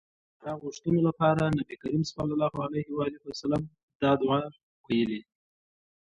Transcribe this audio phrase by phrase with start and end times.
[0.03, 0.03] د
[0.43, 2.89] باران غوښتلو لپاره نبي کريم صلی الله علیه
[3.29, 3.61] وسلم
[4.01, 4.45] دا دعاء
[4.85, 5.21] ويلي